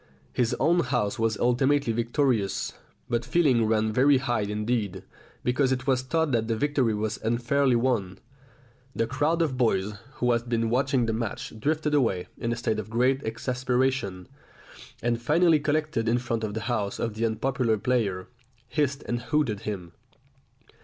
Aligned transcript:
His 0.33 0.55
own 0.59 0.79
house 0.79 1.19
was 1.19 1.37
ultimately 1.37 1.93
victorious, 1.93 2.73
but 3.07 3.23
feeling 3.23 3.67
ran 3.67 3.93
very 3.93 4.17
high 4.17 4.41
indeed, 4.41 5.03
because 5.43 5.71
it 5.71 5.85
was 5.85 6.01
thought 6.01 6.31
that 6.31 6.47
the 6.47 6.55
victory 6.55 6.95
was 6.95 7.19
unfairly 7.21 7.75
won. 7.75 8.17
The 8.95 9.05
crowd 9.05 9.43
of 9.43 9.57
boys 9.59 9.93
who 10.13 10.31
had 10.31 10.49
been 10.49 10.71
watching 10.71 11.05
the 11.05 11.13
match 11.13 11.53
drifted 11.59 11.93
away 11.93 12.29
in 12.39 12.51
a 12.51 12.55
state 12.55 12.79
of 12.79 12.89
great 12.89 13.21
exasperation, 13.23 14.27
and 15.03 15.21
finally 15.21 15.59
collected 15.59 16.09
in 16.09 16.17
front 16.17 16.43
of 16.43 16.55
the 16.55 16.61
house 16.61 16.97
of 16.97 17.13
the 17.13 17.23
unpopular 17.27 17.77
player, 17.77 18.27
hissed 18.69 19.03
and 19.07 19.21
hooted 19.21 19.59
him. 19.69 19.91